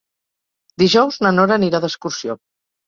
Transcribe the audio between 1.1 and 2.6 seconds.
na Nora anirà d'excursió.